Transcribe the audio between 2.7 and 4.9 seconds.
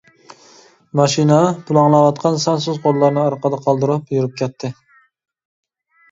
قوللارنى ئارقىدا قالدۇرۇپ يۈرۈپ كەتتى.